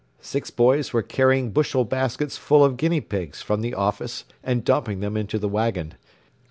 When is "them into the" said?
4.99-5.47